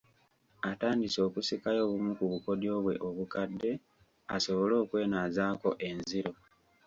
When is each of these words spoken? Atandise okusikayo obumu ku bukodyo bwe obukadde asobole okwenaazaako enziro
Atandise 0.71 1.19
okusikayo 1.27 1.79
obumu 1.85 2.11
ku 2.17 2.25
bukodyo 2.31 2.71
bwe 2.83 2.95
obukadde 3.07 3.71
asobole 4.35 4.73
okwenaazaako 4.83 5.69
enziro 5.89 6.31